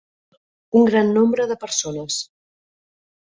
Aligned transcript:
Un 0.79 0.87
gran 0.87 1.11
nombre 1.17 1.45
de 1.51 1.57
persones. 1.65 2.17